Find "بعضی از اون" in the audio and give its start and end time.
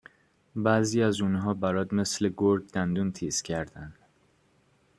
0.55-1.35